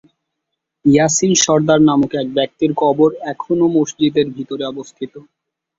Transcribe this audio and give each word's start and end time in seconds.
ইয়াসিন 0.85 1.33
সর্দার 1.43 1.79
নামক 1.87 2.11
এক 2.15 2.27
ব্যক্তির 2.37 2.71
কবর 2.77 3.09
এখনও 3.31 3.67
মসজিদের 3.77 4.27
ভিতরে 4.35 4.63
অবস্থিত। 4.65 5.13